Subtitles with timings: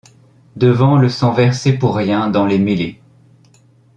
[0.55, 2.99] Devant le sang versé pour rien dans les mêlées